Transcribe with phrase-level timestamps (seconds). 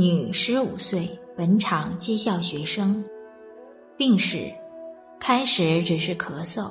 [0.00, 3.04] 女，十五岁，本厂技校学生。
[3.96, 4.48] 病史：
[5.18, 6.70] 开始只是咳嗽，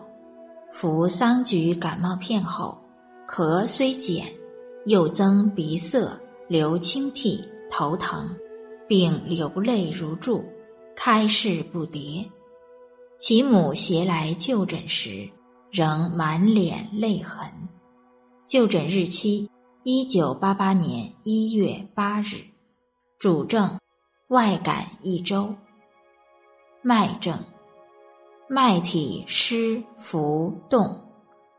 [0.72, 2.78] 服桑菊感冒片后，
[3.28, 4.28] 咳虽减，
[4.86, 6.10] 又增鼻塞、
[6.48, 8.30] 流清涕、头疼，
[8.88, 10.42] 并流泪如注，
[10.96, 12.26] 开市不迭。
[13.20, 15.30] 其母携来就诊时，
[15.70, 17.46] 仍满脸泪痕。
[18.48, 19.50] 就诊日期：
[19.84, 22.38] 一九八八年一月八日。
[23.20, 23.80] 主症：
[24.28, 25.56] 外感一周。
[26.84, 27.44] 脉症：
[28.48, 31.10] 脉体湿浮动，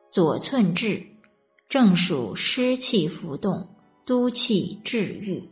[0.08, 1.04] 左寸至，
[1.68, 3.74] 正属湿气浮动，
[4.06, 5.48] 督气治愈。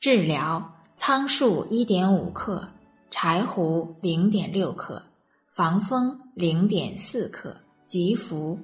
[0.00, 2.68] 治疗：苍术一点五克，
[3.10, 5.02] 柴胡零点六克，
[5.46, 7.56] 防风零点四克，
[7.86, 8.58] 急服。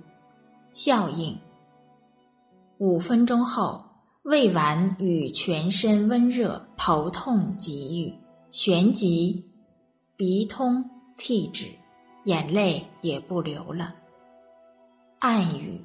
[0.75, 1.41] 效应：
[2.77, 3.88] 五分钟后。
[4.29, 8.13] 胃脘与全身温热、头痛即愈，
[8.51, 9.47] 旋即
[10.19, 11.65] 鼻通涕止，
[12.25, 13.95] 眼泪也不流了。
[15.19, 15.81] 暗语：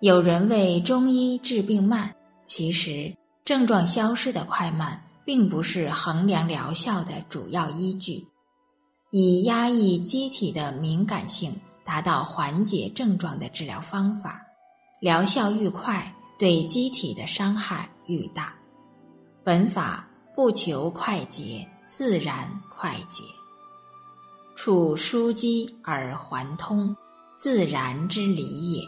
[0.00, 2.16] 有人为中医治病慢，
[2.46, 8.26] 其实症状消失的快慢并不是衡量疗效的主要依据。
[9.12, 14.46] 以压抑机体的敏感性，达到缓解症状的治疗方法，
[15.00, 16.16] 疗效愈快。
[16.38, 18.54] 对机体的伤害愈大，
[19.44, 23.22] 本法不求快捷，自然快捷。
[24.54, 26.96] 处枢机而还通，
[27.36, 28.86] 自然之理也。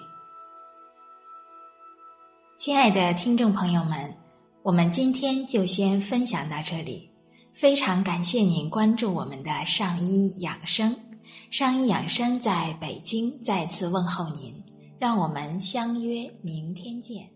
[2.56, 4.16] 亲爱的听众朋友们，
[4.62, 7.11] 我们今天就先分享到这里。
[7.53, 10.97] 非常感谢您关注我们的上医养生，
[11.50, 14.55] 上医养生在北京再次问候您，
[14.99, 17.33] 让我们相约明天见。